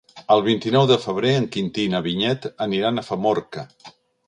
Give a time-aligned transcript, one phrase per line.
[0.35, 3.71] El vint-i-nou de febrer en Quintí i na Vinyet aniran a Famorca.